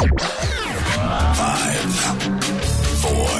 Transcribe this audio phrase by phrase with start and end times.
[0.00, 0.16] Five,
[3.02, 3.36] four,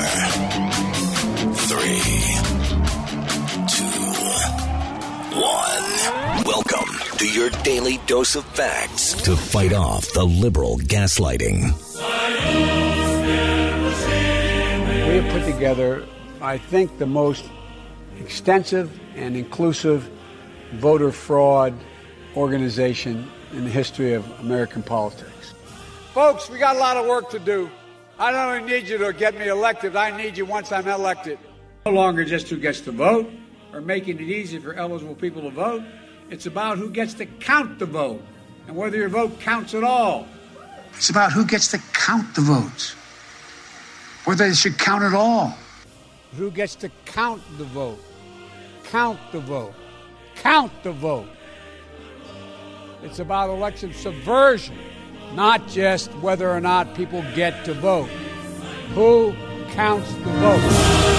[1.54, 2.04] three,
[3.66, 4.04] two,
[5.40, 6.44] one.
[6.44, 11.72] Welcome to your daily dose of facts to fight off the liberal gaslighting.
[15.08, 16.04] We have put together,
[16.42, 17.48] I think, the most
[18.18, 20.10] extensive and inclusive
[20.74, 21.72] voter fraud
[22.36, 25.54] organization in the history of American politics.
[26.14, 27.70] Folks, we got a lot of work to do.
[28.18, 31.38] I don't only need you to get me elected, I need you once I'm elected.
[31.86, 33.30] No longer just who gets to vote
[33.72, 35.84] or making it easy for eligible people to vote.
[36.28, 38.22] It's about who gets to count the vote
[38.66, 40.26] and whether your vote counts at all.
[40.94, 42.94] It's about who gets to count the votes,
[44.24, 45.56] whether they should count at all.
[46.36, 48.02] Who gets to count the vote?
[48.84, 49.74] Count the vote.
[50.34, 51.28] Count the vote.
[53.02, 54.76] It's about election subversion,
[55.34, 58.08] not just whether or not people get to vote.
[58.94, 59.34] Who
[59.70, 61.10] counts the vote?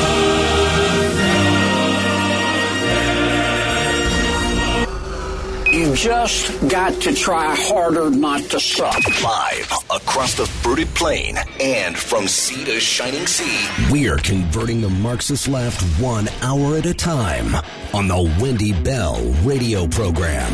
[5.72, 8.94] You just got to try harder not to suck.
[9.24, 14.90] Live across the fruited plain and from sea to shining sea, we are converting the
[14.90, 17.56] Marxist left one hour at a time
[17.94, 20.52] on the Wendy Bell radio program.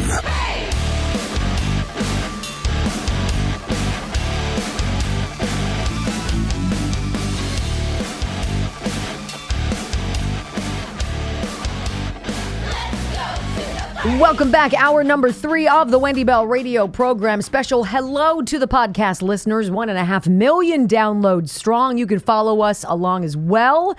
[14.07, 14.73] Welcome back.
[14.73, 17.41] Hour number three of the Wendy Bell radio program.
[17.41, 19.69] Special hello to the podcast listeners.
[19.69, 21.97] One and a half million downloads strong.
[21.97, 23.97] You can follow us along as well.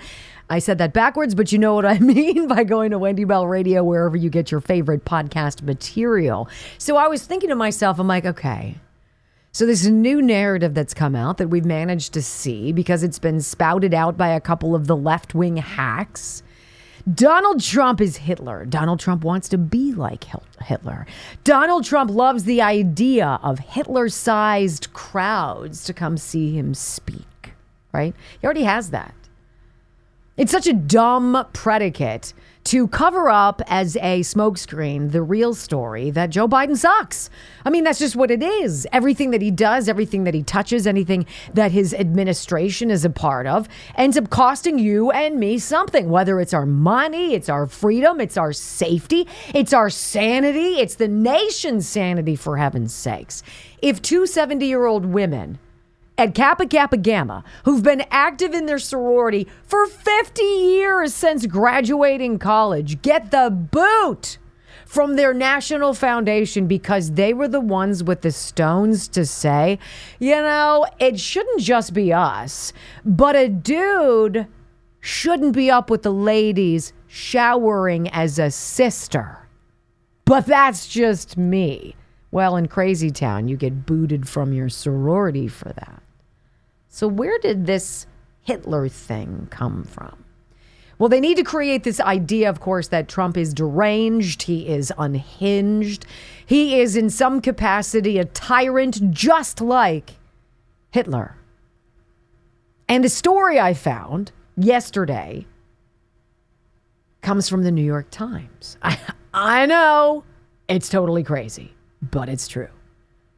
[0.49, 3.45] I said that backwards, but you know what I mean by going to Wendy Bell
[3.45, 6.49] Radio wherever you get your favorite podcast material.
[6.79, 8.77] So I was thinking to myself, I'm like, okay.
[9.51, 13.41] So this new narrative that's come out that we've managed to see because it's been
[13.41, 16.41] spouted out by a couple of the left wing hacks.
[17.13, 18.65] Donald Trump is Hitler.
[18.65, 20.25] Donald Trump wants to be like
[20.61, 21.05] Hitler.
[21.43, 27.53] Donald Trump loves the idea of Hitler sized crowds to come see him speak,
[27.93, 28.13] right?
[28.39, 29.13] He already has that.
[30.39, 32.33] It's such a dumb predicate
[32.63, 37.29] to cover up as a smokescreen the real story that Joe Biden sucks.
[37.65, 38.87] I mean, that's just what it is.
[38.93, 43.47] Everything that he does, everything that he touches, anything that his administration is a part
[43.47, 48.21] of ends up costing you and me something, whether it's our money, it's our freedom,
[48.21, 53.43] it's our safety, it's our sanity, it's the nation's sanity, for heaven's sakes.
[53.81, 55.59] If two 70 year old women
[56.19, 62.39] at Kappa Kappa Gamma, who've been active in their sorority for 50 years since graduating
[62.39, 64.37] college, get the boot
[64.85, 69.79] from their national foundation because they were the ones with the stones to say,
[70.19, 72.73] you know, it shouldn't just be us,
[73.05, 74.45] but a dude
[74.99, 79.47] shouldn't be up with the ladies showering as a sister.
[80.25, 81.95] But that's just me.
[82.31, 86.03] Well, in Crazy Town, you get booted from your sorority for that.
[86.89, 88.07] So, where did this
[88.41, 90.25] Hitler thing come from?
[90.97, 94.91] Well, they need to create this idea, of course, that Trump is deranged, he is
[94.97, 96.05] unhinged,
[96.45, 100.15] he is in some capacity a tyrant just like
[100.91, 101.37] Hitler.
[102.89, 105.45] And a story I found yesterday
[107.21, 108.77] comes from the New York Times.
[108.81, 108.99] I,
[109.33, 110.25] I know
[110.67, 112.69] it's totally crazy, but it's true.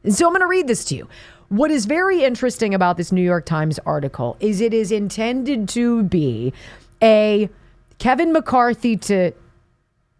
[0.02, 1.08] And so I'm going to read this to you.
[1.52, 6.02] What is very interesting about this New York Times article is it is intended to
[6.02, 6.54] be
[7.02, 7.50] a
[7.98, 9.32] Kevin McCarthy to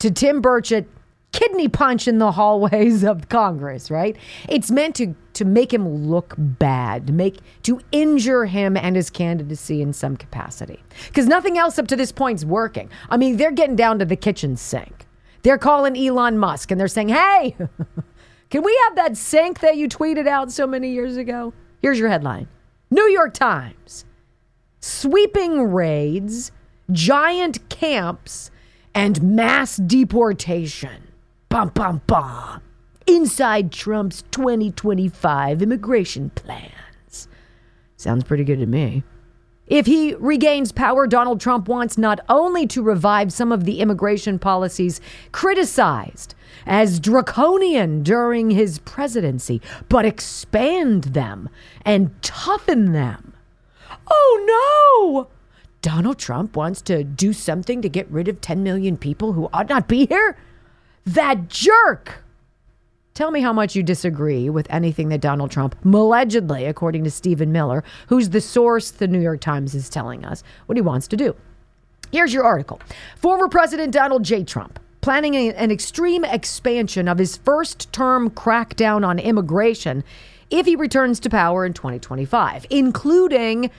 [0.00, 0.84] to Tim Burchett
[1.32, 4.15] kidney punch in the hallways of Congress, right?
[4.47, 9.09] It's meant to to make him look bad, to make to injure him and his
[9.09, 10.82] candidacy in some capacity.
[11.06, 12.91] Because nothing else up to this point's working.
[13.09, 15.06] I mean, they're getting down to the kitchen sink.
[15.44, 17.56] They're calling Elon Musk and they're saying, "Hey,
[18.52, 22.10] can we have that sink that you tweeted out so many years ago?" Here's your
[22.10, 22.48] headline.
[22.90, 24.04] New York Times.
[24.78, 26.52] Sweeping raids,
[26.90, 28.50] giant camps,
[28.94, 31.08] and mass deportation.
[31.49, 32.60] Bum, bum, bum.
[33.06, 37.28] Inside Trump's 2025 immigration plans.
[37.96, 39.02] Sounds pretty good to me.
[39.66, 44.38] If he regains power, Donald Trump wants not only to revive some of the immigration
[44.38, 45.00] policies
[45.31, 46.34] criticized
[46.67, 51.49] as draconian during his presidency, but expand them
[51.85, 53.35] and toughen them.
[54.11, 55.29] Oh no!
[55.81, 59.69] Donald Trump wants to do something to get rid of 10 million people who ought
[59.69, 60.37] not be here?
[61.05, 62.23] That jerk
[63.14, 67.53] Tell me how much you disagree with anything that Donald Trump, allegedly, according to Stephen
[67.53, 71.17] Miller, who's the source the New York Times is telling us, what he wants to
[71.17, 71.37] do.
[72.11, 72.81] Here's your article.
[73.17, 74.44] Former President Donald J.
[74.44, 80.02] Trump planning an extreme expansion of his first term crackdown on immigration
[80.49, 83.70] if he returns to power in 2025, including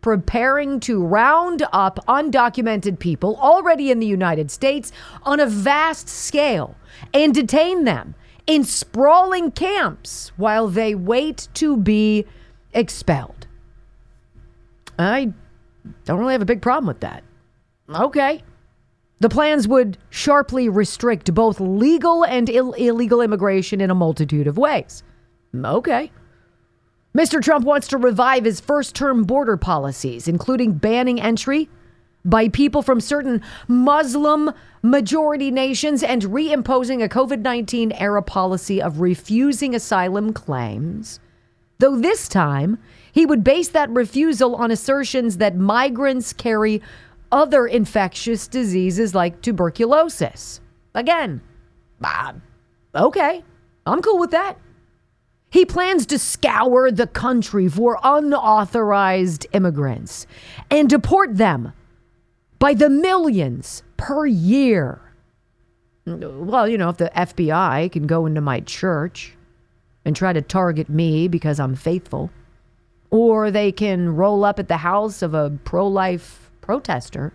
[0.00, 4.90] preparing to round up undocumented people already in the United States
[5.24, 6.74] on a vast scale
[7.12, 8.14] and detain them
[8.46, 12.24] in sprawling camps while they wait to be
[12.72, 13.46] expelled.
[14.98, 15.32] I
[16.06, 17.22] don't really have a big problem with that.
[17.88, 18.42] Okay.
[19.20, 24.56] The plans would sharply restrict both legal and Ill- illegal immigration in a multitude of
[24.56, 25.02] ways.
[25.54, 26.10] Okay.
[27.16, 27.42] Mr.
[27.42, 31.68] Trump wants to revive his first term border policies, including banning entry
[32.24, 34.52] by people from certain Muslim
[34.82, 41.20] majority nations and reimposing a COVID 19 era policy of refusing asylum claims.
[41.78, 42.78] Though this time,
[43.12, 46.80] he would base that refusal on assertions that migrants carry
[47.32, 50.60] other infectious diseases like tuberculosis.
[50.94, 51.40] Again,
[52.94, 53.44] okay,
[53.86, 54.58] I'm cool with that.
[55.50, 60.26] He plans to scour the country for unauthorized immigrants
[60.70, 61.72] and deport them
[62.60, 65.00] by the millions per year.
[66.06, 69.36] Well, you know, if the FBI can go into my church
[70.04, 72.30] and try to target me because I'm faithful,
[73.10, 76.39] or they can roll up at the house of a pro life
[76.70, 77.32] protester,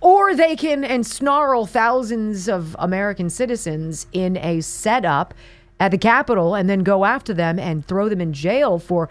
[0.00, 5.34] or they can ensnarl thousands of American citizens in a setup
[5.80, 9.08] at the Capitol and then go after them and throw them in jail for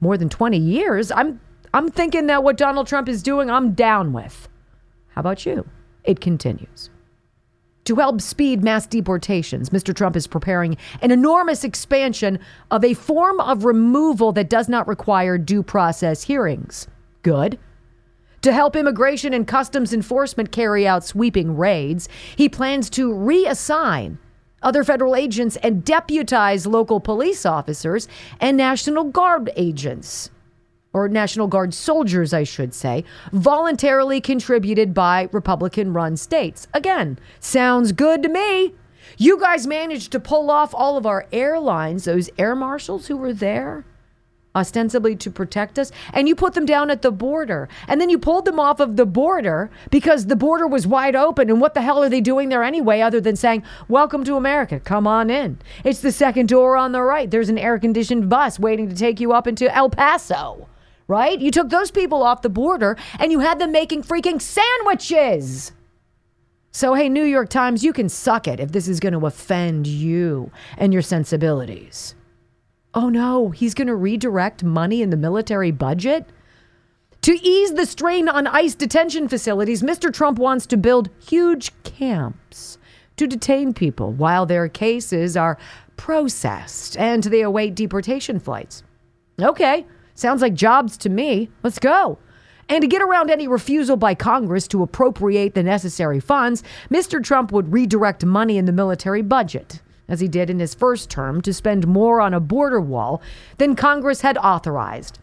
[0.00, 1.10] more than 20 years.
[1.10, 1.40] I'm
[1.72, 4.46] I'm thinking that what Donald Trump is doing, I'm down with.
[5.14, 5.66] How about you?
[6.04, 6.90] It continues.
[7.84, 9.96] To help speed mass deportations, Mr.
[9.96, 12.38] Trump is preparing an enormous expansion
[12.70, 16.88] of a form of removal that does not require due process hearings.
[17.22, 17.58] Good.
[18.42, 24.18] To help immigration and customs enforcement carry out sweeping raids, he plans to reassign
[24.64, 28.08] other federal agents and deputize local police officers
[28.40, 30.30] and National Guard agents
[30.92, 36.66] or National Guard soldiers, I should say, voluntarily contributed by Republican run states.
[36.74, 38.74] Again, sounds good to me.
[39.18, 43.32] You guys managed to pull off all of our airlines, those air marshals who were
[43.32, 43.84] there
[44.54, 47.68] ostensibly to protect us, and you put them down at the border.
[47.88, 51.50] And then you pulled them off of the border because the border was wide open.
[51.50, 54.80] And what the hell are they doing there anyway, other than saying, Welcome to America,
[54.80, 55.58] come on in?
[55.84, 57.30] It's the second door on the right.
[57.30, 60.68] There's an air conditioned bus waiting to take you up into El Paso
[61.08, 61.40] right?
[61.40, 65.72] You took those people off the border and you had them making freaking sandwiches.
[66.70, 69.86] So, hey, New York Times, you can suck it if this is going to offend
[69.86, 72.14] you and your sensibilities.
[72.94, 76.26] Oh no, he's going to redirect money in the military budget?
[77.22, 80.12] To ease the strain on ICE detention facilities, Mr.
[80.12, 82.78] Trump wants to build huge camps
[83.16, 85.56] to detain people while their cases are
[85.96, 88.82] processed and they await deportation flights.
[89.40, 91.50] Okay, Sounds like jobs to me.
[91.62, 92.18] Let's go.
[92.68, 97.22] And to get around any refusal by Congress to appropriate the necessary funds, Mr.
[97.22, 101.40] Trump would redirect money in the military budget, as he did in his first term,
[101.42, 103.22] to spend more on a border wall
[103.58, 105.18] than Congress had authorized.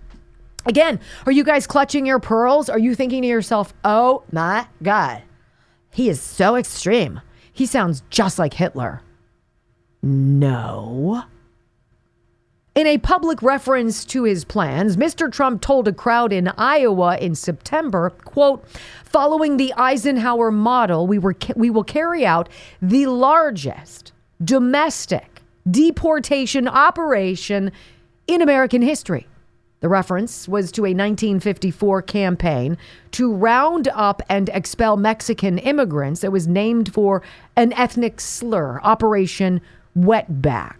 [0.66, 2.70] Again, are you guys clutching your pearls?
[2.70, 5.24] Are you thinking to yourself, oh my God,
[5.92, 7.22] he is so extreme?
[7.52, 9.02] He sounds just like Hitler.
[10.02, 11.24] No.
[12.76, 15.30] In a public reference to his plans, Mr.
[15.30, 18.66] Trump told a crowd in Iowa in September, quote,
[19.04, 22.48] following the Eisenhower model, we, were, we will carry out
[22.82, 27.72] the largest domestic deportation operation
[28.28, 29.28] in American history.
[29.82, 32.78] The reference was to a 1954 campaign
[33.12, 37.22] to round up and expel Mexican immigrants that was named for
[37.56, 39.62] an ethnic slur, Operation
[39.98, 40.76] Wetback.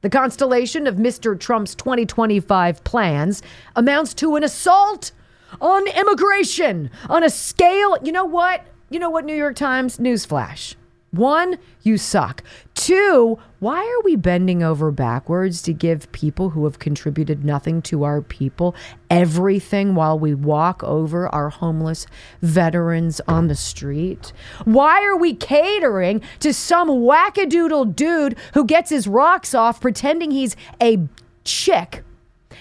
[0.00, 1.38] The constellation of Mr.
[1.38, 3.42] Trump's 2025 plans
[3.76, 5.12] amounts to an assault
[5.60, 7.96] on immigration on a scale.
[8.02, 8.64] You know what?
[8.90, 9.98] You know what, New York Times?
[9.98, 10.74] Newsflash.
[11.12, 12.42] One, you suck.
[12.74, 18.04] Two, why are we bending over backwards to give people who have contributed nothing to
[18.04, 18.74] our people
[19.10, 22.06] everything while we walk over our homeless
[22.40, 24.32] veterans on the street?
[24.64, 30.56] Why are we catering to some wackadoodle dude who gets his rocks off pretending he's
[30.80, 30.98] a
[31.44, 32.04] chick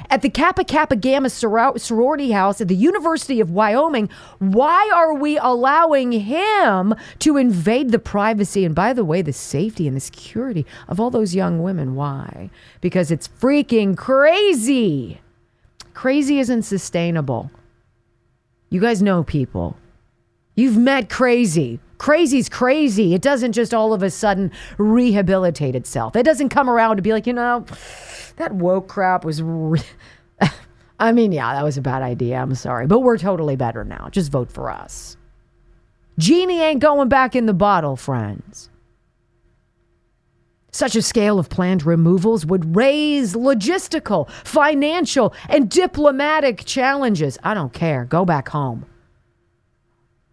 [0.09, 4.09] at the Kappa Kappa Gamma sorority house at the University of Wyoming.
[4.39, 9.87] Why are we allowing him to invade the privacy and, by the way, the safety
[9.87, 11.95] and the security of all those young women?
[11.95, 12.49] Why?
[12.81, 15.21] Because it's freaking crazy.
[15.93, 17.51] Crazy isn't sustainable.
[18.69, 19.77] You guys know people.
[20.55, 21.79] You've met crazy.
[22.01, 23.13] Crazy's crazy.
[23.13, 26.15] It doesn't just all of a sudden rehabilitate itself.
[26.15, 27.63] It doesn't come around to be like, you know,
[28.37, 29.43] that woke crap was.
[29.43, 29.83] Re-
[30.99, 32.37] I mean, yeah, that was a bad idea.
[32.37, 32.87] I'm sorry.
[32.87, 34.09] But we're totally better now.
[34.09, 35.15] Just vote for us.
[36.17, 38.71] Genie ain't going back in the bottle, friends.
[40.71, 47.37] Such a scale of planned removals would raise logistical, financial, and diplomatic challenges.
[47.43, 48.05] I don't care.
[48.05, 48.87] Go back home.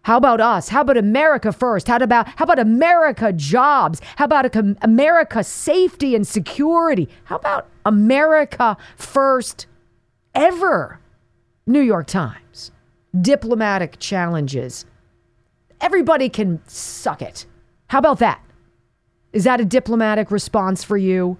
[0.03, 0.69] How about us?
[0.69, 1.87] How about America first?
[1.87, 4.01] How about how about America jobs?
[4.15, 7.09] How about America safety and security?
[7.25, 9.67] How about America first
[10.33, 10.99] ever?
[11.67, 12.71] New York Times.
[13.19, 14.85] Diplomatic challenges.
[15.81, 17.45] Everybody can suck it.
[17.87, 18.41] How about that?
[19.33, 21.37] Is that a diplomatic response for you?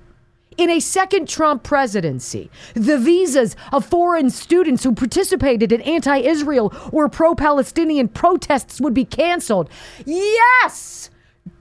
[0.59, 2.51] In a second Trump presidency.
[2.73, 8.93] The visas of foreign students who participated in anti Israel or pro Palestinian protests would
[8.93, 9.69] be canceled.
[10.05, 11.09] Yes!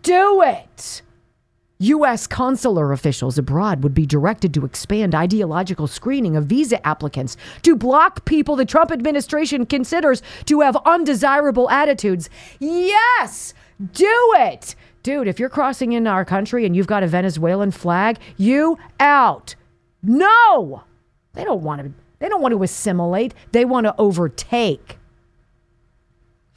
[0.03, 1.03] Do it!
[1.81, 2.27] U.S.
[2.27, 8.25] consular officials abroad would be directed to expand ideological screening of visa applicants to block
[8.25, 12.29] people the Trump administration considers to have undesirable attitudes.
[12.59, 13.55] Yes!
[13.93, 14.75] Do it!
[15.03, 19.55] Dude, if you're crossing into our country and you've got a Venezuelan flag, you out.
[20.03, 20.85] No.
[21.35, 23.35] They don't want to they don't want to assimilate.
[23.53, 24.99] They want to overtake.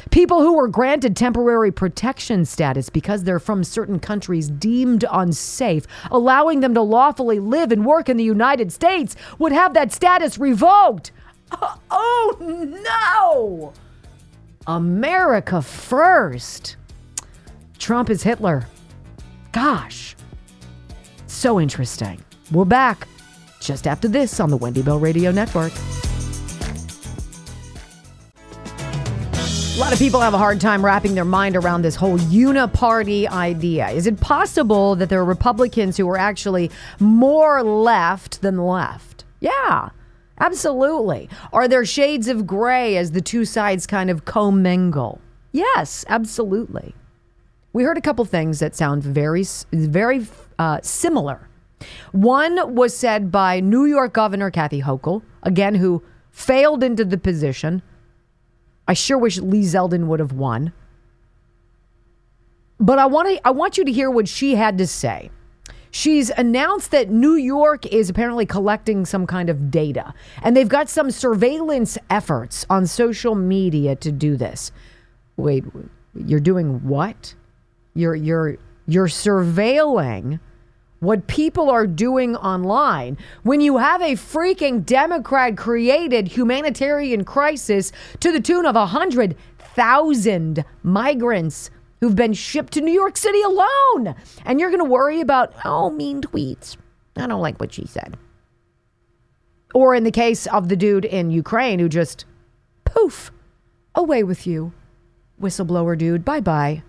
[0.10, 6.62] People who were granted temporary protection status because they're from certain countries deemed unsafe, allowing
[6.62, 11.12] them to lawfully live and work in the United States, would have that status revoked.
[11.51, 13.74] Oh, oh no!
[14.65, 16.77] America first.
[17.91, 18.65] Trump is Hitler.
[19.51, 20.15] Gosh.
[21.27, 22.24] So interesting.
[22.50, 23.05] We're back
[23.60, 25.74] just after this on the Wendy Bell Radio Network.
[29.75, 33.27] A lot of people have a hard time wrapping their mind around this whole uniparty
[33.27, 33.89] idea.
[33.89, 36.71] Is it possible that there are Republicans who are actually
[37.01, 39.25] more left than left?
[39.41, 39.89] Yeah,
[40.39, 41.27] absolutely.
[41.51, 45.19] Are there shades of gray as the two sides kind of commingle?
[45.51, 46.95] Yes, absolutely
[47.73, 50.25] we heard a couple things that sound very, very
[50.59, 51.47] uh, similar.
[52.11, 57.81] One was said by New York Governor Kathy Hochul, again, who failed into the position.
[58.87, 60.73] I sure wish Lee Zeldin would have won.
[62.79, 65.29] But I want to I want you to hear what she had to say.
[65.91, 70.89] She's announced that New York is apparently collecting some kind of data, and they've got
[70.89, 74.71] some surveillance efforts on social media to do this.
[75.35, 75.65] Wait,
[76.15, 77.35] you're doing what?
[77.93, 78.57] You're you're
[78.88, 80.39] you're surveilling
[81.01, 88.31] what people are doing online when you have a freaking Democrat created humanitarian crisis to
[88.31, 94.15] the tune of 100,000 migrants who've been shipped to New York City alone.
[94.45, 96.77] And you're going to worry about, oh, mean tweets.
[97.15, 98.15] I don't like what she said.
[99.74, 102.25] Or in the case of the dude in Ukraine who just
[102.86, 103.31] poof,
[103.95, 104.74] away with you,
[105.41, 106.83] whistleblower dude, bye bye.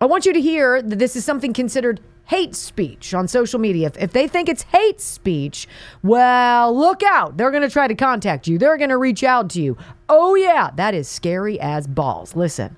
[0.00, 3.88] I want you to hear that this is something considered hate speech on social media.
[3.88, 5.66] If, if they think it's hate speech,
[6.02, 7.36] well, look out.
[7.36, 9.76] They're going to try to contact you, they're going to reach out to you.
[10.08, 12.36] Oh, yeah, that is scary as balls.
[12.36, 12.76] Listen.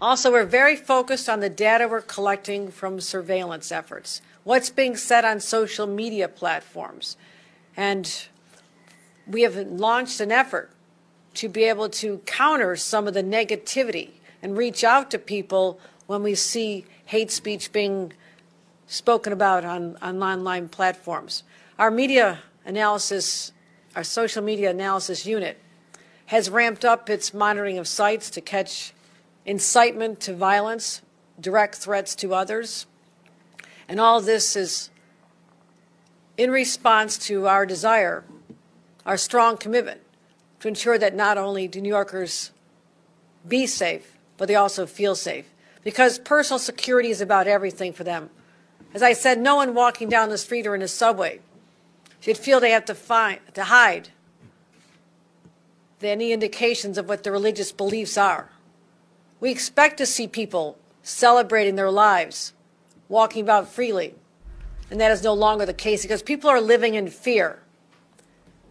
[0.00, 5.24] Also, we're very focused on the data we're collecting from surveillance efforts, what's being said
[5.24, 7.16] on social media platforms.
[7.76, 8.28] And
[9.26, 10.70] we have launched an effort
[11.34, 16.22] to be able to counter some of the negativity and reach out to people when
[16.22, 18.12] we see hate speech being
[18.86, 21.42] spoken about on, on online platforms.
[21.78, 23.52] Our media analysis,
[23.94, 25.58] our social media analysis unit,
[26.26, 28.92] has ramped up its monitoring of sites to catch
[29.46, 31.00] incitement to violence,
[31.40, 32.86] direct threats to others.
[33.88, 34.90] And all this is
[36.36, 38.24] in response to our desire,
[39.06, 40.02] our strong commitment
[40.60, 42.52] to ensure that not only do New Yorkers
[43.46, 45.44] be safe, but they also feel safe
[45.84, 48.30] because personal security is about everything for them.
[48.94, 51.40] As I said, no one walking down the street or in a subway
[52.20, 54.08] should feel they have to, find, to hide
[56.00, 58.50] any indications of what their religious beliefs are.
[59.40, 62.52] We expect to see people celebrating their lives,
[63.08, 64.14] walking about freely.
[64.90, 67.60] And that is no longer the case because people are living in fear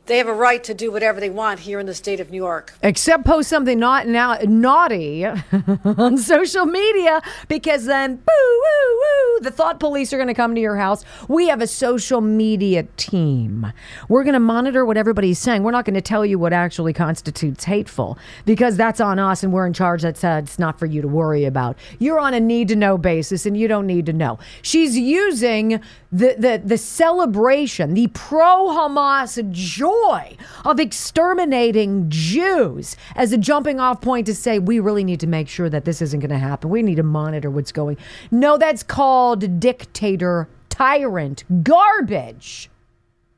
[0.08, 2.38] they have a right to do whatever they want here in the state of New
[2.38, 2.74] York.
[2.82, 5.26] Except post something not now naughty
[5.86, 10.56] on social media because then boo woo woo the thought police are going to come
[10.56, 11.04] to your house.
[11.28, 13.72] We have a social media team.
[14.10, 15.64] We're going to monitor what everybody's saying.
[15.64, 19.52] We're not going to tell you what actually constitutes hateful because that's on us and
[19.54, 20.02] we're in charge.
[20.02, 21.78] That's uh, it's not for you to worry about.
[22.00, 24.40] You're on a need to know basis and you don't need to know.
[24.62, 33.32] She's using the the the celebration, the pro Hamas joy joy of exterminating Jews as
[33.32, 36.20] a jumping off point to say, we really need to make sure that this isn't
[36.20, 36.70] going to happen.
[36.70, 37.98] We need to monitor what's going.
[38.32, 42.70] No, that's called dictator, tyrant, garbage.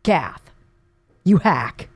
[0.04, 0.50] Kath,
[1.24, 1.90] you hack.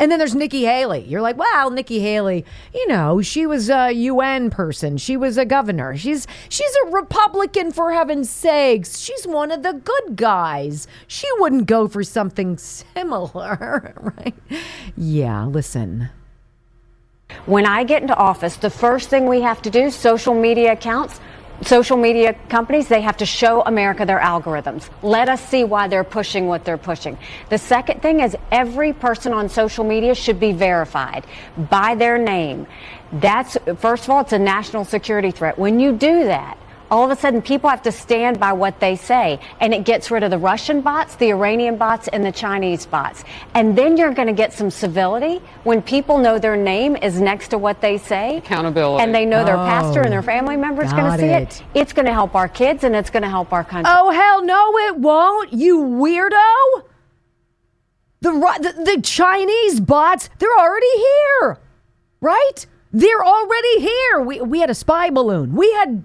[0.00, 1.04] And then there's Nikki Haley.
[1.06, 4.96] You're like, well, Nikki Haley, you know, she was a UN person.
[4.96, 5.94] She was a governor.
[5.94, 8.98] She's she's a Republican for heaven's sakes.
[8.98, 10.88] She's one of the good guys.
[11.06, 14.34] She wouldn't go for something similar, right?
[14.96, 16.08] Yeah, listen.
[17.44, 21.20] When I get into office, the first thing we have to do, social media accounts,
[21.62, 24.88] social media companies, they have to show America their algorithms.
[25.02, 27.18] Let us see why they're pushing what they're pushing.
[27.48, 31.26] The second thing is every person on social media should be verified
[31.70, 32.66] by their name.
[33.12, 35.58] That's, first of all, it's a national security threat.
[35.58, 36.56] When you do that,
[36.90, 40.10] all of a sudden people have to stand by what they say and it gets
[40.10, 43.24] rid of the Russian bots, the Iranian bots and the Chinese bots.
[43.54, 47.48] And then you're going to get some civility when people know their name is next
[47.48, 48.38] to what they say.
[48.38, 49.04] Accountability.
[49.04, 50.22] And they know their pastor and their oh.
[50.22, 51.42] family members going to see it.
[51.42, 51.62] it.
[51.74, 53.92] It's going to help our kids and it's going to help our country.
[53.94, 56.84] Oh hell no it won't, you weirdo.
[58.22, 61.58] The, the, the Chinese bots, they're already here.
[62.20, 62.66] Right?
[62.92, 64.20] They're already here.
[64.20, 65.54] We, we had a spy balloon.
[65.54, 66.02] We had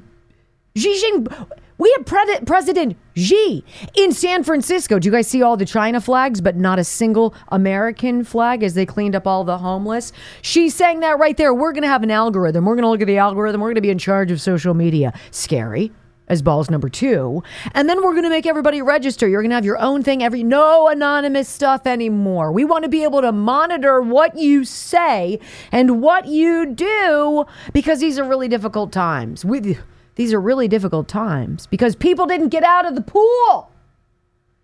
[0.75, 1.49] Xi Jinping.
[1.77, 3.63] We had Pre- President Xi
[3.95, 4.97] in San Francisco.
[4.97, 8.75] Do you guys see all the China flags, but not a single American flag as
[8.75, 10.13] they cleaned up all the homeless?
[10.41, 11.53] She's saying that right there.
[11.53, 12.65] We're going to have an algorithm.
[12.65, 13.59] We're going to look at the algorithm.
[13.59, 15.13] We're going to be in charge of social media.
[15.31, 15.91] Scary
[16.27, 17.43] as balls number two.
[17.73, 19.27] And then we're going to make everybody register.
[19.27, 22.51] You're going to have your own thing every no anonymous stuff anymore.
[22.51, 25.39] We want to be able to monitor what you say
[25.71, 29.45] and what you do because these are really difficult times.
[29.45, 29.77] We
[30.15, 33.71] these are really difficult times because people didn't get out of the pool.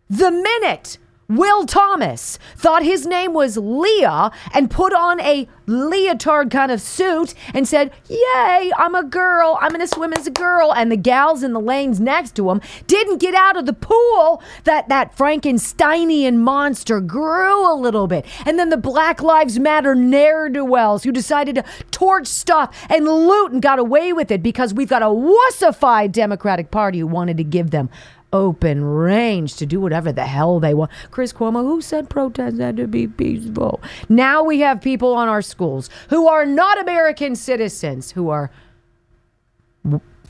[0.10, 0.98] The minute
[1.32, 7.34] Will Thomas thought his name was Lia and put on a leotard kind of suit
[7.54, 9.58] and said, Yay, I'm a girl.
[9.62, 10.74] I'm going to swim as a girl.
[10.74, 14.44] And the gals in the lanes next to him didn't get out of the pool.
[14.66, 18.26] That, that Frankensteinian monster grew a little bit.
[18.46, 23.06] And then the Black Lives Matter ne'er do wells who decided to torch stuff and
[23.06, 27.38] loot and got away with it because we've got a wussified Democratic Party who wanted
[27.38, 27.90] to give them
[28.34, 30.92] open range to do whatever the hell they want.
[31.12, 33.82] Chris Cuomo, who said protests had to be peaceful?
[34.10, 38.52] Now we have people on our schools who are not American citizens who are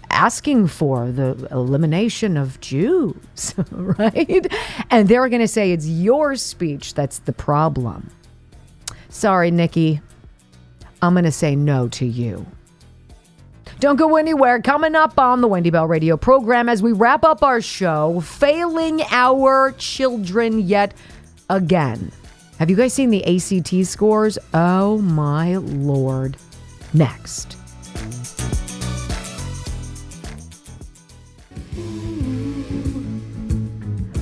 [0.10, 4.46] asking for the elimination of Jews, right?
[4.90, 8.12] And they're going to say it's your speech that's the problem.
[9.10, 10.02] Sorry, Nikki.
[11.02, 12.46] I'm going to say no to you.
[13.82, 14.62] Don't go anywhere.
[14.62, 19.02] Coming up on the Wendy Bell Radio program as we wrap up our show, failing
[19.10, 20.94] our children yet
[21.50, 22.12] again.
[22.60, 24.38] Have you guys seen the ACT scores?
[24.54, 26.38] Oh my lord.
[26.94, 27.61] Next.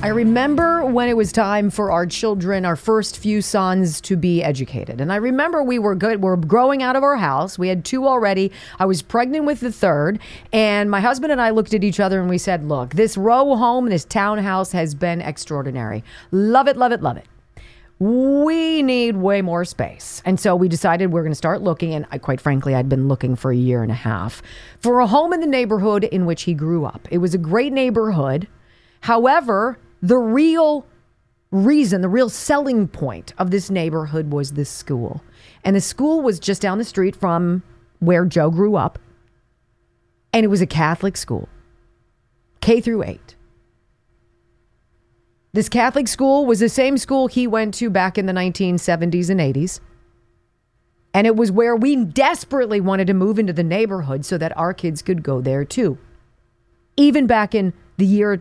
[0.02, 4.42] I remember when it was time for our children, our first few sons, to be
[4.42, 4.98] educated.
[4.98, 6.22] And I remember we were good.
[6.22, 7.58] We are growing out of our house.
[7.58, 8.50] We had two already.
[8.78, 10.18] I was pregnant with the third.
[10.54, 13.54] And my husband and I looked at each other and we said, Look, this row
[13.56, 16.02] home, this townhouse has been extraordinary.
[16.30, 17.26] Love it, love it, love it
[17.98, 20.22] we need way more space.
[20.24, 21.92] And so we decided we're going to start looking.
[21.92, 24.42] And I, quite frankly, I'd been looking for a year and a half
[24.78, 27.06] for a home in the neighborhood in which he grew up.
[27.10, 28.48] It was a great neighborhood.
[29.02, 30.86] However, the real
[31.50, 35.22] reason, the real selling point of this neighborhood was this school.
[35.64, 37.62] And the school was just down the street from
[37.98, 38.98] where Joe grew up.
[40.32, 41.48] And it was a Catholic school,
[42.60, 43.34] K through 8.
[45.52, 49.40] This Catholic school was the same school he went to back in the 1970s and
[49.40, 49.80] 80s.
[51.12, 54.72] And it was where we desperately wanted to move into the neighborhood so that our
[54.72, 55.98] kids could go there too.
[56.96, 58.40] Even back in the year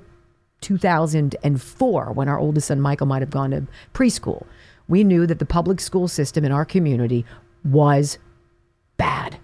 [0.61, 4.45] 2004, when our oldest son Michael might have gone to preschool,
[4.87, 7.25] we knew that the public school system in our community
[7.63, 8.17] was
[8.97, 9.39] bad.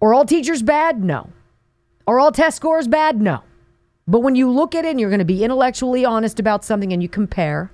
[0.00, 1.02] Are all teachers bad?
[1.02, 1.30] No.
[2.06, 3.20] Are all test scores bad?
[3.20, 3.42] No.
[4.06, 6.92] But when you look at it and you're going to be intellectually honest about something
[6.92, 7.72] and you compare,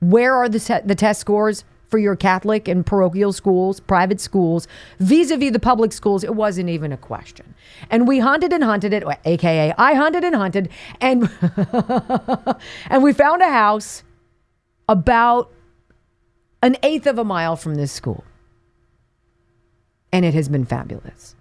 [0.00, 4.66] where are the, te- the test scores for your Catholic and parochial schools, private schools,
[4.98, 6.24] vis a vis the public schools?
[6.24, 7.54] It wasn't even a question.
[7.90, 11.30] And we hunted and hunted it, aka I hunted and hunted, and
[12.88, 14.02] and we found a house
[14.88, 15.52] about
[16.62, 18.24] an eighth of a mile from this school.
[20.12, 21.36] And it has been fabulous.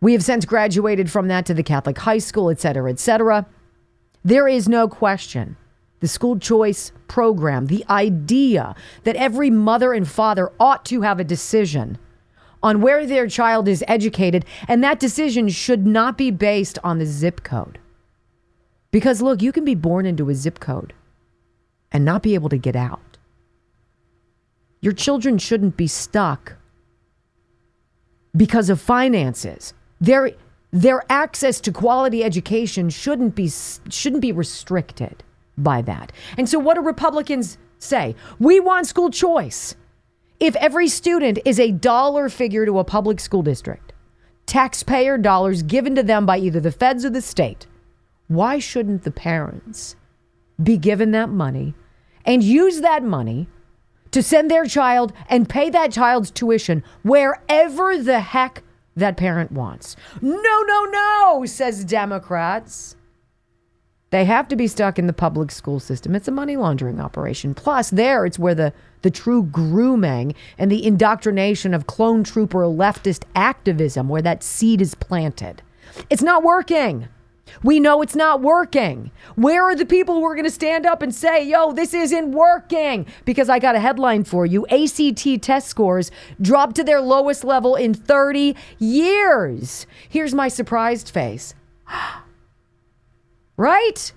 [0.00, 3.46] We have since graduated from that to the Catholic high school, et cetera, et cetera.
[4.24, 5.56] There is no question.
[6.00, 11.24] The school choice program, the idea that every mother and father ought to have a
[11.24, 11.98] decision
[12.62, 17.06] on where their child is educated, and that decision should not be based on the
[17.06, 17.78] zip code.
[18.90, 20.92] Because look, you can be born into a zip code
[21.92, 23.18] and not be able to get out.
[24.80, 26.56] Your children shouldn't be stuck
[28.36, 29.74] because of finances.
[30.00, 30.32] Their
[30.70, 33.50] their access to quality education shouldn't be
[33.88, 35.24] shouldn't be restricted
[35.62, 36.12] by that.
[36.36, 38.14] And so what do Republicans say?
[38.38, 39.74] We want school choice.
[40.40, 43.92] If every student is a dollar figure to a public school district,
[44.46, 47.66] taxpayer dollars given to them by either the feds or the state,
[48.28, 49.96] why shouldn't the parents
[50.62, 51.74] be given that money
[52.24, 53.48] and use that money
[54.10, 58.62] to send their child and pay that child's tuition wherever the heck
[58.98, 59.96] that parent wants.
[60.20, 62.96] No, no, no, says Democrats.
[64.10, 66.14] They have to be stuck in the public school system.
[66.14, 67.54] It's a money laundering operation.
[67.54, 73.24] Plus, there it's where the, the true grooming and the indoctrination of clone trooper leftist
[73.34, 75.62] activism, where that seed is planted.
[76.08, 77.08] It's not working.
[77.62, 79.10] We know it's not working.
[79.34, 82.32] Where are the people who are going to stand up and say, yo, this isn't
[82.32, 83.06] working?
[83.24, 87.74] Because I got a headline for you ACT test scores dropped to their lowest level
[87.74, 89.86] in 30 years.
[90.08, 91.54] Here's my surprised face.
[93.58, 94.12] right?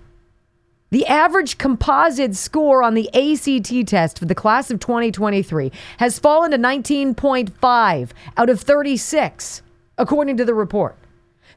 [0.91, 6.51] The average composite score on the ACT test for the class of 2023 has fallen
[6.51, 9.61] to 19.5 out of 36,
[9.97, 10.97] according to the report.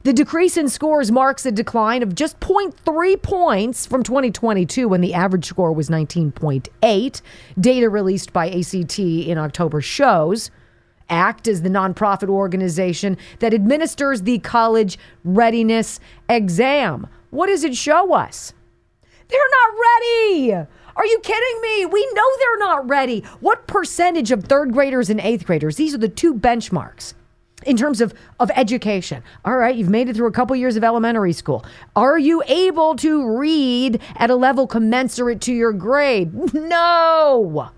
[0.03, 5.13] The decrease in scores marks a decline of just 0.3 points from 2022 when the
[5.13, 7.21] average score was 19.8.
[7.59, 10.51] Data released by ACT in October shows.
[11.09, 17.07] ACT is the nonprofit organization that administers the college readiness exam.
[17.35, 18.53] What does it show us?
[19.27, 20.53] They're not ready.
[20.53, 21.85] Are you kidding me?
[21.85, 23.21] We know they're not ready.
[23.41, 25.75] What percentage of third graders and eighth graders?
[25.75, 27.13] These are the two benchmarks
[27.65, 29.21] in terms of, of education.
[29.43, 31.65] All right, you've made it through a couple years of elementary school.
[31.95, 36.33] Are you able to read at a level commensurate to your grade?
[36.53, 37.71] No.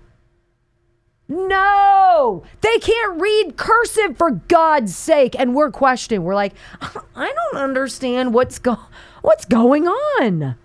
[1.28, 5.36] No, they can't read cursive for God's sake.
[5.38, 6.24] And we're questioning.
[6.24, 8.78] We're like, I don't understand what's go-
[9.20, 10.56] what's going on.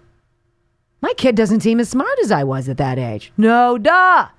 [1.02, 3.34] My kid doesn't seem as smart as I was at that age.
[3.36, 4.30] No, duh.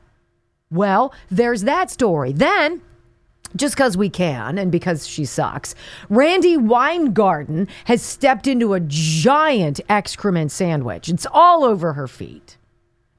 [0.70, 2.32] Well, there's that story.
[2.32, 2.80] Then
[3.56, 5.74] just because we can and because she sucks.
[6.08, 11.08] Randi Weingarten has stepped into a giant excrement sandwich.
[11.08, 12.56] It's all over her feet.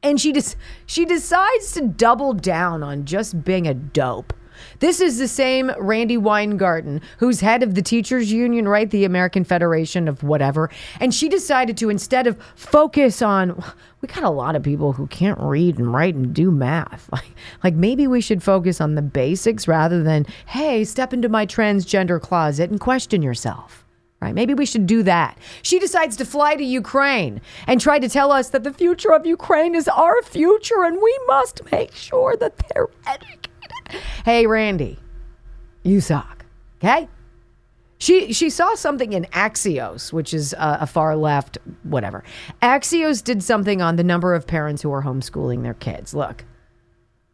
[0.05, 4.33] And she just she decides to double down on just being a dope.
[4.79, 8.89] This is the same Randi Weingarten, who's head of the teachers union, right?
[8.89, 10.69] The American Federation of whatever.
[10.99, 13.61] And she decided to, instead of focus on,
[14.01, 17.09] we got a lot of people who can't read and write and do math.
[17.15, 17.31] Like,
[17.63, 22.21] like maybe we should focus on the basics rather than, hey, step into my transgender
[22.21, 23.84] closet and question yourself.
[24.25, 24.35] Right?
[24.35, 25.37] Maybe we should do that.
[25.61, 29.25] She decides to fly to Ukraine and try to tell us that the future of
[29.25, 33.45] Ukraine is our future and we must make sure that they're educated
[34.23, 34.97] hey, Randi,
[35.83, 36.45] you suck.
[36.77, 37.07] Okay?
[37.97, 42.23] She she saw something in Axios, which is a, a, far left, whatever.
[42.61, 46.13] Axios did something on the number of parents who are homeschooling their kids.
[46.13, 46.43] Look,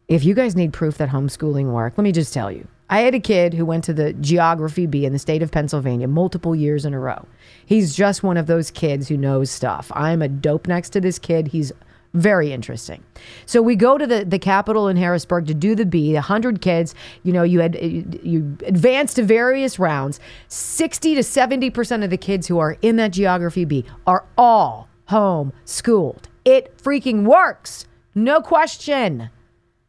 [0.06, 2.68] if you guys need proof that homeschooling worked, let me just tell you.
[2.92, 6.06] I had a kid who went to the Geography Bee in the state of Pennsylvania
[6.06, 7.26] multiple years in a row.
[7.64, 9.90] He's just one of those kids who knows stuff.
[9.94, 11.46] I'm a dope next to this kid.
[11.46, 11.72] He's
[12.12, 13.02] very interesting.
[13.46, 16.12] So we go to the, the Capitol in Harrisburg to do the Bee.
[16.12, 17.76] 100 kids, you know, you had
[18.22, 20.20] you advance to various rounds.
[20.48, 25.54] 60 to 70% of the kids who are in that geography Bee are all home
[25.64, 26.28] schooled.
[26.44, 27.86] It freaking works.
[28.14, 29.30] No question.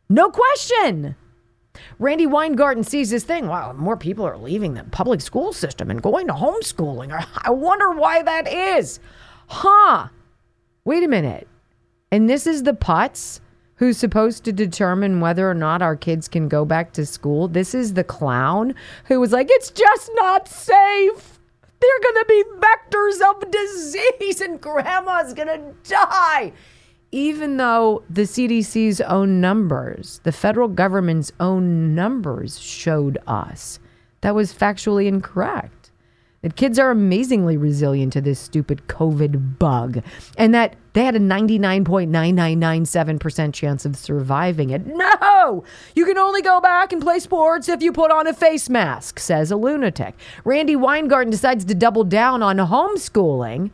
[0.08, 1.18] No question.
[1.99, 3.47] Randi Weingarten sees this thing.
[3.47, 7.12] Wow, more people are leaving the public school system and going to homeschooling.
[7.43, 8.99] I wonder why that is.
[9.47, 10.07] Huh.
[10.86, 11.47] Wait a minute.
[12.12, 13.39] And this is the putz
[13.75, 17.47] who's supposed to determine whether or not our kids can go back to school.
[17.47, 21.39] This is the clown who was like, it's just not safe.
[21.79, 26.53] They're going to be vectors of disease and grandma's going to die.
[27.13, 33.78] Even though the CDC's own numbers, the federal government's own numbers showed us
[34.21, 35.91] that was factually incorrect
[36.41, 40.02] that kids are amazingly resilient to this stupid COVID bug
[40.39, 44.88] and that they had a 99.9997% chance of surviving it.
[44.88, 45.63] No!
[45.95, 49.19] You can only go back and play sports if you put on a face mask,
[49.19, 50.15] says a lunatic.
[50.45, 53.69] Randi Weingarten decides to double down on homeschooling.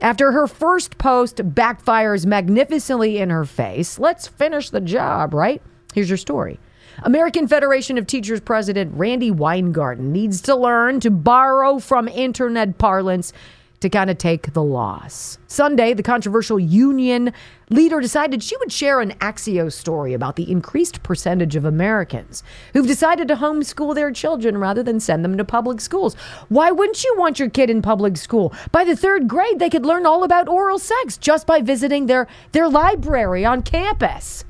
[0.00, 5.60] After her first post backfires magnificently in her face, let's finish the job, right?
[5.92, 6.60] Here's your story.
[7.02, 13.32] American Federation of Teachers President Randi Weingarten needs to learn to borrow from internet parlance
[13.80, 15.38] to kind of take the loss.
[15.46, 17.32] Sunday, the controversial union
[17.70, 22.86] leader decided she would share an Axios story about the increased percentage of Americans who've
[22.86, 26.14] decided to homeschool their children rather than send them to public schools.
[26.48, 28.52] Why wouldn't you want your kid in public school?
[28.72, 32.26] By the third grade, they could learn all about oral sex just by visiting their,
[32.52, 34.44] their library on campus.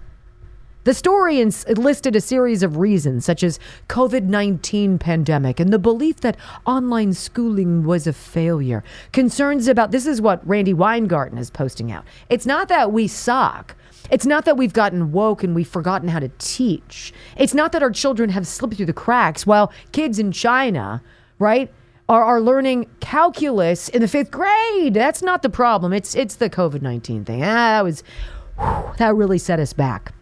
[0.88, 6.38] The story listed a series of reasons, such as COVID-19 pandemic and the belief that
[6.64, 8.82] online schooling was a failure.
[9.12, 12.06] Concerns about this is what Randi Weingarten is posting out.
[12.30, 13.76] It's not that we suck.
[14.10, 17.12] It's not that we've gotten woke and we've forgotten how to teach.
[17.36, 21.02] It's not that our children have slipped through the cracks while kids in China,
[21.38, 21.70] right,
[22.08, 24.94] are, are learning calculus in the fifth grade.
[24.94, 25.92] That's not the problem.
[25.92, 27.42] It's it's the COVID nineteen thing.
[27.42, 28.02] Ah, that was
[28.58, 30.14] whew, that really set us back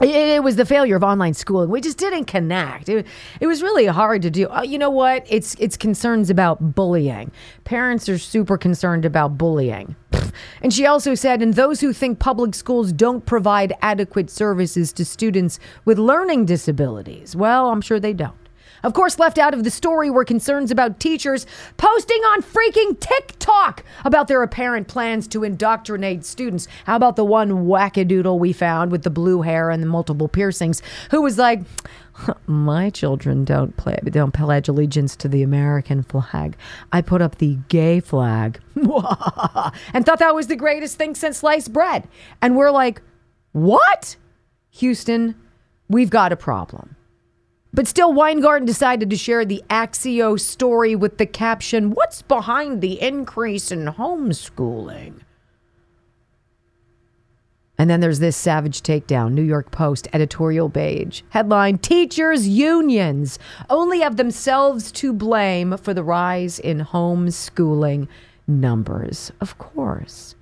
[0.00, 1.70] it, was the failure of online schooling.
[1.70, 2.88] We just didn't connect.
[2.88, 3.06] It,
[3.40, 4.48] it was really hard to do.
[4.48, 5.26] Uh, you know what?
[5.28, 7.30] It's it's concerns about bullying.
[7.64, 9.96] Parents are super concerned about bullying.
[10.62, 15.04] And she also said, and those who think public schools don't provide adequate services to
[15.04, 18.41] students with learning disabilities, well, I'm sure they don't.
[18.82, 23.84] Of course, left out of the story were concerns about teachers posting on freaking TikTok
[24.04, 26.66] about their apparent plans to indoctrinate students.
[26.84, 30.82] How about the one wackadoodle we found with the blue hair and the multiple piercings
[31.10, 31.60] who was like,
[32.46, 36.56] my children don't play don't pledge allegiance to the American flag.
[36.92, 41.72] I put up the gay flag and thought that was the greatest thing since sliced
[41.72, 42.06] bread.
[42.40, 43.00] And we're like,
[43.52, 44.16] what?
[44.70, 45.34] Houston,
[45.88, 46.96] we've got a problem.
[47.74, 53.00] But still, Weingarten decided to share the Axios story with the caption What's behind the
[53.00, 55.20] increase in homeschooling?
[57.78, 61.24] And then there's this savage takedown, New York Post editorial page.
[61.30, 63.38] Headline Teachers' unions
[63.70, 68.06] only have themselves to blame for the rise in homeschooling
[68.46, 69.32] numbers.
[69.40, 70.36] Of course.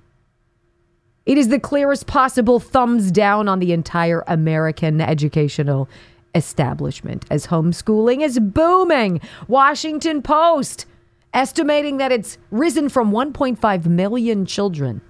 [1.25, 5.87] It is the clearest possible thumbs down on the entire American educational
[6.35, 9.21] establishment as homeschooling is booming.
[9.47, 10.85] Washington Post
[11.33, 15.01] estimating that it's risen from 1.5 million children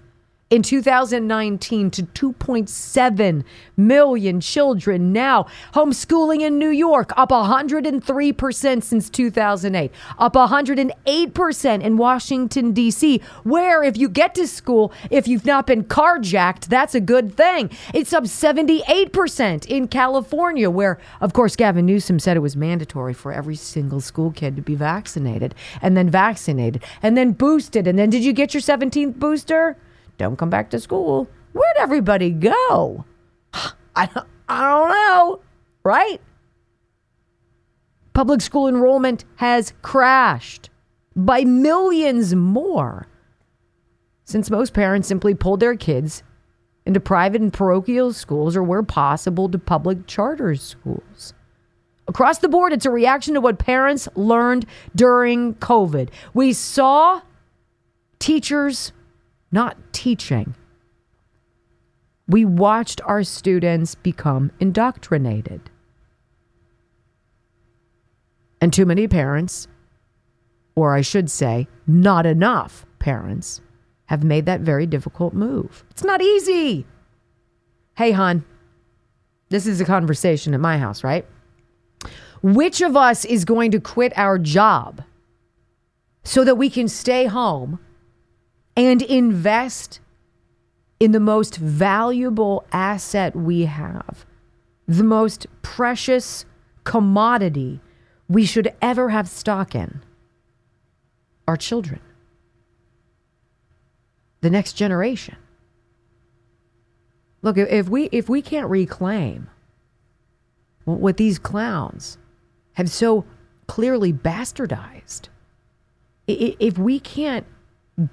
[0.52, 3.44] in 2019 to 2.7
[3.78, 5.48] million children now.
[5.74, 13.98] Homeschooling in New York up 103% since 2008, up 108% in Washington, D.C., where if
[13.98, 17.70] you get to school, if you've not been carjacked, that's a good thing.
[17.94, 23.32] It's up 78% in California, where, of course, Gavin Newsom said it was mandatory for
[23.32, 27.88] every single school kid to be vaccinated and then vaccinated and then boosted.
[27.88, 29.78] And then did you get your 17th booster?
[30.22, 31.28] Don't come back to school.
[31.54, 33.06] Where'd everybody go?
[33.54, 34.10] I,
[34.48, 35.40] I don't know,
[35.84, 36.22] right?
[38.14, 40.70] Public school enrollment has crashed
[41.16, 43.08] by millions more
[44.26, 46.24] since most parents simply pulled their kids
[46.86, 51.34] into private and parochial schools or, where possible, to public charter schools.
[52.08, 56.10] Across the board, it's a reaction to what parents learned during COVID.
[56.34, 57.22] We saw
[58.20, 58.92] teachers
[59.52, 60.56] not teaching.
[62.28, 65.70] We watched our students become indoctrinated.
[68.62, 69.68] And too many parents,
[70.76, 73.62] or I should say, not enough parents,
[74.06, 75.84] have made that very difficult move.
[75.90, 76.86] It's not easy.
[77.96, 78.46] Hey, hon,
[79.50, 81.26] this is a conversation at my house, right?
[82.42, 85.04] Which of us is going to quit our job
[86.24, 87.80] so that we can stay home
[88.82, 90.00] and invest
[91.00, 94.26] in the most valuable asset we have,
[94.88, 96.46] the most precious
[96.84, 97.80] commodity
[98.28, 100.02] we should ever have stock in
[101.48, 102.00] our children,
[104.42, 105.36] the next generation.
[107.44, 109.48] Look, if we if we can't reclaim
[110.86, 112.18] what these clowns
[112.74, 113.26] have so
[113.68, 115.30] clearly bastardized,
[116.28, 117.46] If we can't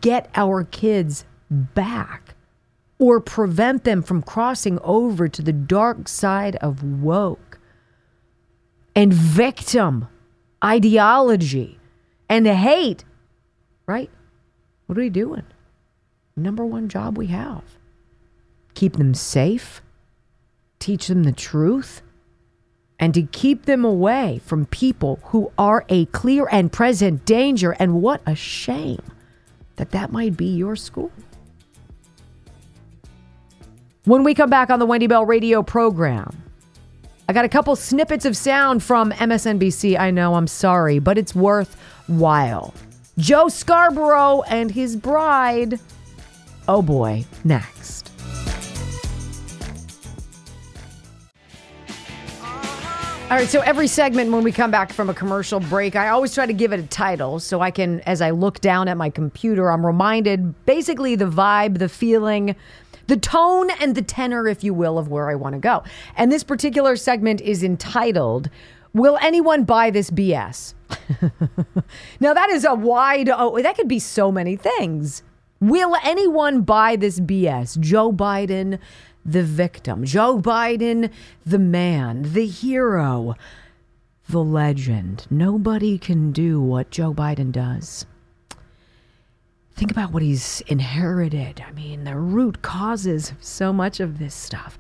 [0.00, 2.34] get our kids back
[2.98, 7.58] or prevent them from crossing over to the dark side of woke
[8.94, 10.08] and victim
[10.64, 11.78] ideology
[12.28, 13.04] and hate,
[13.86, 14.10] right?
[14.86, 15.44] What are we doing?
[16.36, 17.62] Number one job we have
[18.74, 19.82] keep them safe,
[20.78, 22.00] teach them the truth,
[23.00, 27.72] and to keep them away from people who are a clear and present danger.
[27.72, 29.02] And what a shame
[29.78, 31.10] that that might be your school.
[34.04, 36.42] When we come back on the Wendy Bell radio program,
[37.28, 39.98] I got a couple snippets of sound from MSNBC.
[39.98, 42.72] I know, I'm sorry, but it's worthwhile.
[43.18, 45.78] Joe Scarborough and his bride.
[46.68, 48.07] Oh boy, next.
[53.30, 56.32] All right, so every segment when we come back from a commercial break, I always
[56.32, 59.10] try to give it a title so I can, as I look down at my
[59.10, 62.56] computer, I'm reminded basically the vibe, the feeling,
[63.06, 65.84] the tone, and the tenor, if you will, of where I want to go.
[66.16, 68.48] And this particular segment is entitled,
[68.94, 70.72] Will Anyone Buy This BS?
[72.20, 75.22] now, that is a wide, oh, that could be so many things.
[75.60, 77.80] Will anyone buy this BS?
[77.80, 78.78] Joe Biden
[79.28, 80.04] the victim.
[80.04, 81.10] Joe Biden,
[81.44, 83.34] the man, the hero,
[84.28, 85.26] the legend.
[85.30, 88.06] Nobody can do what Joe Biden does.
[89.74, 91.62] Think about what he's inherited.
[91.66, 94.78] I mean, the root causes of so much of this stuff.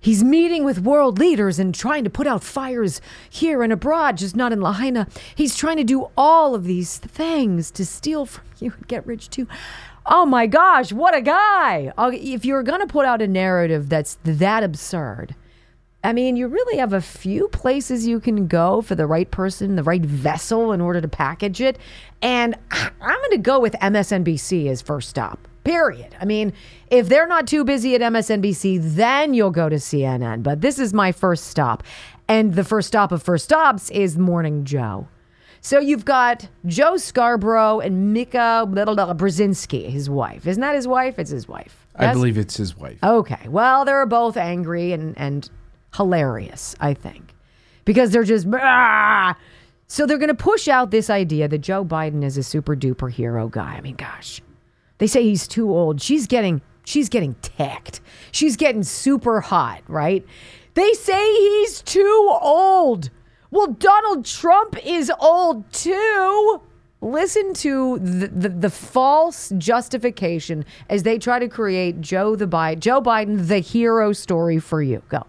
[0.00, 4.36] He's meeting with world leaders and trying to put out fires here and abroad, just
[4.36, 5.08] not in Lahaina.
[5.34, 9.28] He's trying to do all of these things to steal from you and get rich
[9.28, 9.48] too.
[10.10, 11.92] Oh my gosh, what a guy.
[11.98, 15.34] Oh, if you're going to put out a narrative that's that absurd,
[16.02, 19.76] I mean, you really have a few places you can go for the right person,
[19.76, 21.78] the right vessel in order to package it.
[22.22, 26.16] And I'm going to go with MSNBC as first stop, period.
[26.18, 26.54] I mean,
[26.90, 30.42] if they're not too busy at MSNBC, then you'll go to CNN.
[30.42, 31.82] But this is my first stop.
[32.28, 35.08] And the first stop of first stops is Morning Joe.
[35.60, 40.46] So you've got Joe Scarborough and Mika Brzezinski, his wife.
[40.46, 41.18] Isn't that his wife?
[41.18, 41.86] It's his wife.
[41.98, 42.10] Yes?
[42.10, 43.02] I believe it's his wife.
[43.02, 43.48] Okay.
[43.48, 45.48] Well, they're both angry and, and
[45.94, 47.34] hilarious, I think,
[47.84, 48.46] because they're just.
[48.54, 49.36] Ah!
[49.88, 53.10] So they're going to push out this idea that Joe Biden is a super duper
[53.10, 53.74] hero guy.
[53.74, 54.42] I mean, gosh,
[54.98, 56.00] they say he's too old.
[56.00, 58.00] She's getting she's getting ticked.
[58.30, 60.24] She's getting super hot, right?
[60.74, 63.10] They say he's too old.
[63.50, 66.60] Well, Donald Trump is old too.
[67.00, 72.80] Listen to the, the, the, false justification as they try to create Joe the Biden,
[72.80, 75.00] Joe Biden, the hero story for you.
[75.08, 75.24] Go.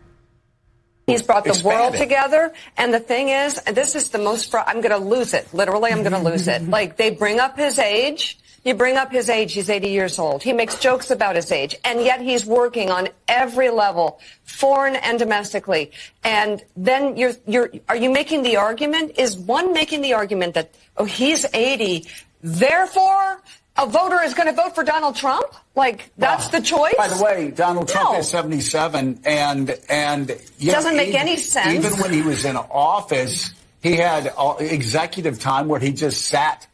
[1.05, 2.53] He's brought the world together.
[2.77, 5.53] And the thing is, this is the most, I'm going to lose it.
[5.53, 6.61] Literally, I'm going to lose it.
[6.69, 8.37] Like, they bring up his age.
[8.69, 10.43] You bring up his age, he's 80 years old.
[10.43, 15.17] He makes jokes about his age, and yet he's working on every level, foreign and
[15.17, 15.89] domestically.
[16.23, 19.17] And then you're, you're, are you making the argument?
[19.17, 22.05] Is one making the argument that, oh, he's 80,
[22.43, 23.41] therefore
[23.75, 25.47] a voter is going to vote for Donald Trump?
[25.75, 26.93] Like that's the choice.
[26.95, 28.19] By the way, Donald Trump no.
[28.19, 31.73] is 77, and and doesn't know, make even, any sense.
[31.73, 33.51] Even when he was in office,
[33.81, 36.67] he had executive time where he just sat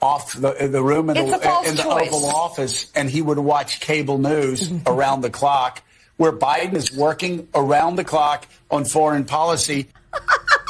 [0.00, 1.22] off the, the room in the,
[1.66, 5.82] in the Oval Office, and he would watch cable news around the clock,
[6.16, 9.88] where Biden is working around the clock on foreign policy.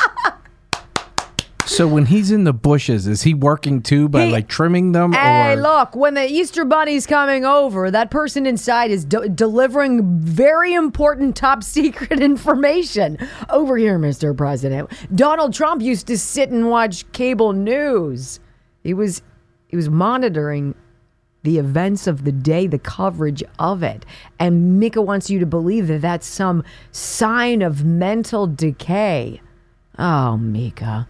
[1.68, 5.12] So when he's in the bushes, is he working too by he, like trimming them?
[5.12, 5.56] Hey, or?
[5.56, 11.36] look, when the Easter Bunny's coming over, that person inside is de- delivering very important
[11.36, 13.18] top secret information.
[13.50, 14.34] Over here, Mr.
[14.34, 14.90] President.
[15.14, 18.40] Donald Trump used to sit and watch cable news.
[18.88, 19.20] He was
[19.66, 20.74] he was monitoring
[21.42, 24.06] the events of the day, the coverage of it.
[24.38, 29.42] And Mika wants you to believe that that's some sign of mental decay.
[29.98, 31.06] Oh, Mika.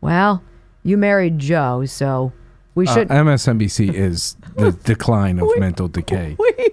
[0.00, 0.42] Well,
[0.82, 2.32] you married Joe, so
[2.74, 3.10] we uh, should.
[3.12, 6.34] Uh, MSNBC is the decline of we, mental decay.
[6.36, 6.70] We,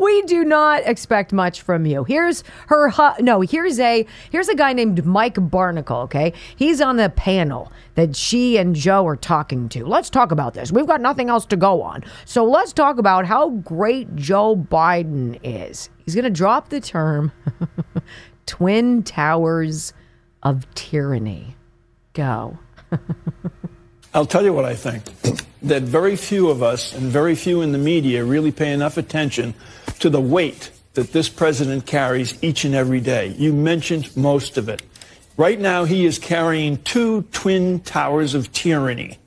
[0.00, 2.04] we do not expect much from you.
[2.04, 2.90] Here's her.
[2.90, 6.04] Hu- no, here's a here's a guy named Mike Barnicle.
[6.04, 9.84] Okay, he's on the panel that she and Joe are talking to.
[9.84, 10.72] Let's talk about this.
[10.72, 15.38] We've got nothing else to go on, so let's talk about how great Joe Biden
[15.42, 15.90] is.
[16.04, 17.32] He's going to drop the term
[18.46, 19.92] "twin towers
[20.42, 21.56] of tyranny."
[22.14, 22.58] Go.
[24.14, 25.04] I'll tell you what I think.
[25.62, 29.54] That very few of us and very few in the media really pay enough attention
[30.00, 33.28] to the weight that this president carries each and every day.
[33.38, 34.82] You mentioned most of it.
[35.36, 39.18] Right now, he is carrying two twin towers of tyranny.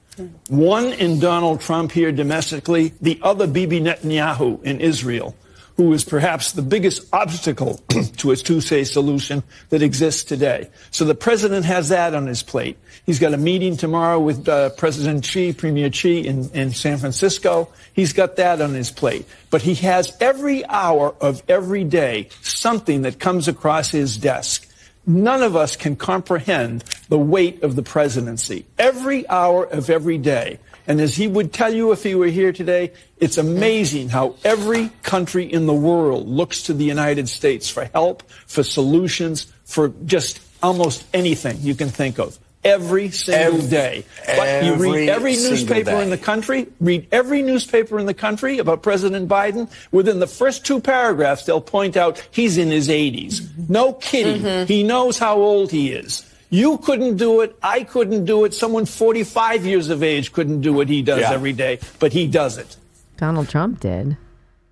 [0.49, 5.36] One in Donald Trump here domestically, the other Bibi Netanyahu in Israel,
[5.76, 7.82] who is perhaps the biggest obstacle
[8.17, 10.69] to a two-state solution that exists today.
[10.91, 12.78] So the president has that on his plate.
[13.05, 17.69] He's got a meeting tomorrow with uh, President Xi, Premier Xi in, in San Francisco.
[17.93, 19.26] He's got that on his plate.
[19.49, 24.67] But he has every hour of every day something that comes across his desk
[25.05, 30.59] None of us can comprehend the weight of the presidency every hour of every day.
[30.88, 34.89] And as he would tell you if he were here today, it's amazing how every
[35.01, 40.39] country in the world looks to the United States for help, for solutions, for just
[40.61, 44.05] almost anything you can think of every single every, day.
[44.25, 48.81] But you read every newspaper in the country, read every newspaper in the country about
[48.81, 49.69] President Biden.
[49.91, 53.41] Within the first two paragraphs, they'll point out he's in his 80s.
[53.41, 53.73] Mm-hmm.
[53.73, 54.41] No kidding.
[54.41, 54.65] Mm-hmm.
[54.65, 56.29] He knows how old he is.
[56.54, 57.58] You couldn't do it.
[57.64, 58.54] I couldn't do it.
[58.54, 61.32] Someone 45 years of age couldn't do what he does yeah.
[61.32, 62.78] every day, but he does it.
[63.18, 64.18] Donald Trump did.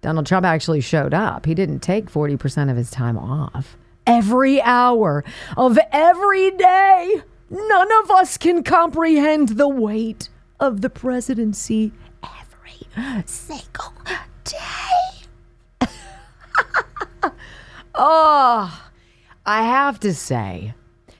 [0.01, 1.47] Donald Trump actually showed up.
[1.47, 3.77] He didn't take 40% of his time off.
[4.05, 5.23] Every hour
[5.57, 7.23] of every day.
[7.49, 10.29] None of us can comprehend the weight
[10.59, 13.93] of the presidency every single
[14.43, 15.87] day.
[17.95, 18.87] oh,
[19.47, 20.75] I have to say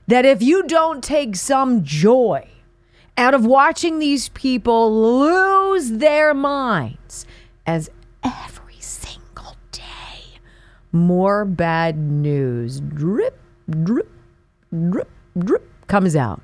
[0.07, 2.47] that if you don't take some joy
[3.17, 7.25] out of watching these people lose their minds
[7.65, 7.89] as
[8.23, 10.39] every single day
[10.91, 13.39] more bad news drip,
[13.83, 14.09] drip,
[14.89, 16.41] drip, drip comes out.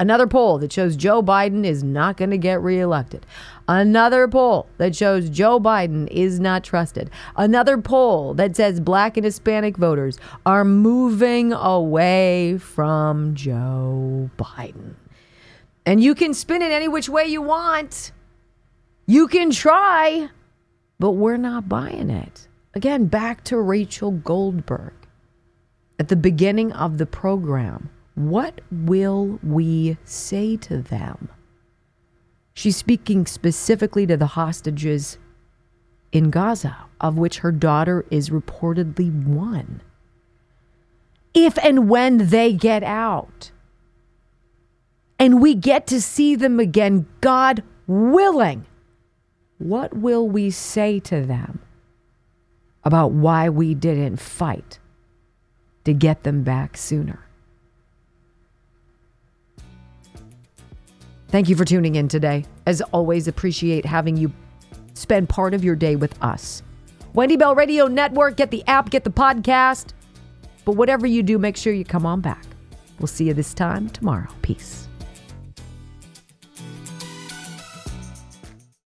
[0.00, 3.24] Another poll that shows Joe Biden is not going to get reelected.
[3.68, 7.10] Another poll that shows Joe Biden is not trusted.
[7.36, 14.94] Another poll that says black and Hispanic voters are moving away from Joe Biden.
[15.86, 18.10] And you can spin it any which way you want.
[19.06, 20.28] You can try,
[20.98, 22.48] but we're not buying it.
[22.74, 24.94] Again, back to Rachel Goldberg
[26.00, 27.90] at the beginning of the program.
[28.14, 31.28] What will we say to them?
[32.52, 35.18] She's speaking specifically to the hostages
[36.12, 39.82] in Gaza, of which her daughter is reportedly one.
[41.34, 43.50] If and when they get out,
[45.18, 48.66] and we get to see them again, God willing,
[49.58, 51.60] what will we say to them
[52.84, 54.78] about why we didn't fight
[55.84, 57.23] to get them back sooner?
[61.34, 62.44] Thank you for tuning in today.
[62.64, 64.32] As always, appreciate having you
[64.92, 66.62] spend part of your day with us.
[67.12, 69.94] Wendy Bell Radio Network, get the app, get the podcast.
[70.64, 72.46] But whatever you do, make sure you come on back.
[73.00, 74.28] We'll see you this time tomorrow.
[74.42, 74.86] Peace.